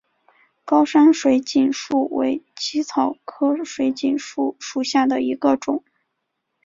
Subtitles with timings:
[0.65, 5.83] 高山水锦树为茜草科水锦树属下的一个种。